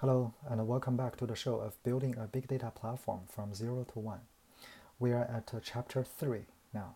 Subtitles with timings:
[0.00, 3.84] Hello, and welcome back to the show of building a big data platform from zero
[3.92, 4.20] to one.
[5.00, 6.94] We are at uh, chapter three now.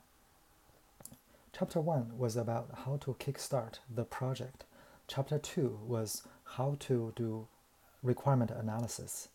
[1.52, 4.66] Chapter one was about how to kickstart the project.
[5.08, 7.48] Chapter two was how to do
[8.04, 9.30] requirement analysis.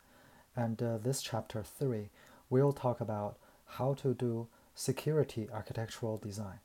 [0.55, 2.07] And uh, this chapter three
[2.49, 6.59] will talk about how to do security architectural design.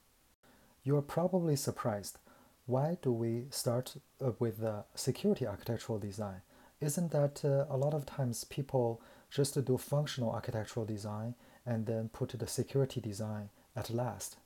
[0.84, 2.18] You are probably surprised.
[2.66, 6.42] Why do we start uh, with the security architectural design?
[6.82, 12.08] Isn't that uh, a lot of times people just do functional architectural design and then
[12.08, 14.36] put the security design at last?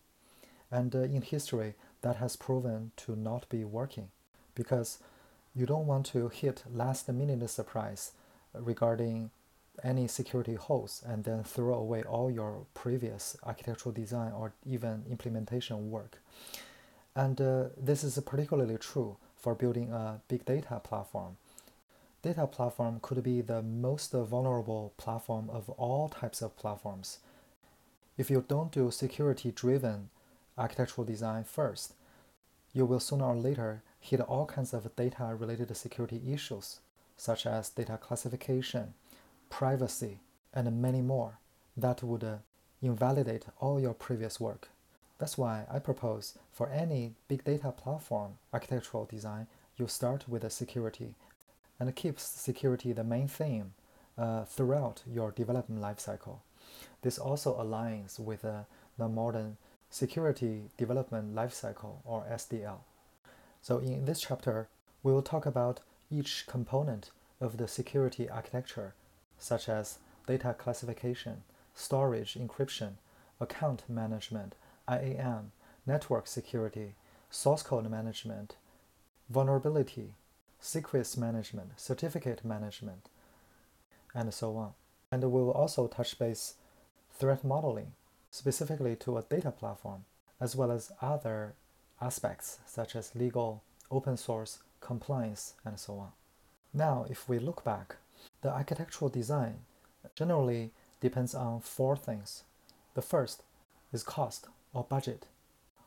[0.71, 4.09] And uh, in history, that has proven to not be working
[4.55, 4.99] because
[5.55, 8.13] you don't want to hit last minute surprise
[8.53, 9.31] regarding
[9.83, 15.91] any security holes and then throw away all your previous architectural design or even implementation
[15.91, 16.21] work.
[17.15, 21.39] And uh, this is particularly true for building a big data platform.
[22.27, 27.21] Data platform could be the most vulnerable platform of all types of platforms.
[28.19, 30.09] If you don't do security driven
[30.59, 31.95] architectural design first,
[32.73, 36.81] you will sooner or later hit all kinds of data related security issues,
[37.17, 38.95] such as data classification,
[39.49, 40.19] privacy,
[40.53, 41.39] and many more
[41.77, 42.39] that would uh,
[42.83, 44.69] invalidate all your previous work.
[45.19, 51.15] That's why I propose for any big data platform architectural design, you start with security
[51.79, 53.75] and keeps security the main theme
[54.19, 56.39] uh, throughout your development lifecycle.
[57.03, 58.63] This also aligns with uh,
[58.99, 59.57] the modern
[59.91, 62.79] security development lifecycle or SDL.
[63.63, 64.69] So in this chapter,
[65.03, 65.81] we will talk about
[66.11, 67.11] each component
[67.41, 68.95] of the security architecture
[69.39, 71.43] such as data classification,
[71.75, 72.93] storage encryption,
[73.41, 74.55] account management,
[74.89, 75.53] IAM,
[75.87, 76.95] network security,
[77.31, 78.57] source code management,
[79.29, 80.15] vulnerability,
[80.67, 83.09] secrets management, certificate management,
[84.15, 84.73] and so on.
[85.13, 86.55] And we will also touch base
[87.13, 87.93] threat modeling,
[88.31, 90.05] specifically to a data platform,
[90.41, 91.55] as well as other
[92.01, 96.11] aspects such as legal, open source, compliance, and so on.
[96.75, 97.97] Now, if we look back
[98.43, 99.61] the architectural design
[100.15, 102.45] generally depends on four things.
[102.95, 103.43] The first
[103.93, 105.27] is cost or budget.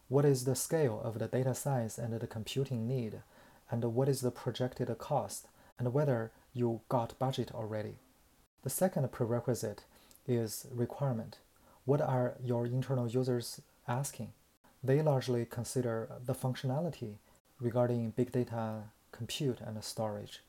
[0.08, 3.22] What is the scale of the data size and the computing need?
[3.72, 5.48] And what is the projected cost?
[5.78, 7.96] And whether you got budget already.
[8.64, 9.86] The second prerequisite
[10.28, 11.38] is requirement.
[11.86, 14.34] What are your internal users asking?
[14.84, 17.16] They largely consider the functionality
[17.60, 20.42] regarding big data compute and storage.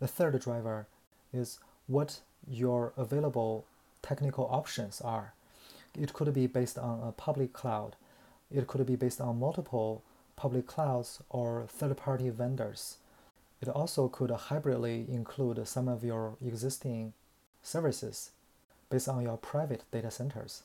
[0.00, 0.86] The third driver
[1.32, 3.66] is what your available
[4.02, 5.34] technical options are.
[5.98, 7.96] It could be based on a public cloud.
[8.50, 10.02] It could be based on multiple
[10.44, 12.98] public clouds or third-party vendors.
[13.62, 17.14] It also could hybridly include some of your existing
[17.62, 18.32] services
[18.90, 20.64] based on your private data centers.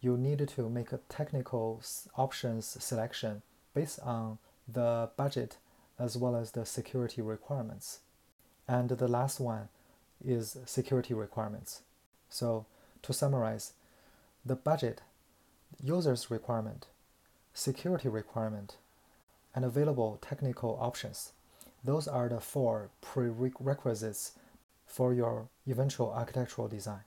[0.00, 1.80] You need to make a technical
[2.16, 3.42] options selection
[3.74, 5.58] based on the budget
[6.00, 8.00] as well as the security requirements.
[8.66, 9.68] And the last one
[10.24, 11.82] is security requirements.
[12.28, 12.66] So
[13.02, 13.72] to summarize,
[14.44, 15.02] the budget,
[15.80, 16.86] user's requirement,
[17.54, 18.74] security requirement,
[19.56, 21.32] and available technical options.
[21.82, 24.32] Those are the four prerequisites
[24.86, 27.00] for your eventual architectural design.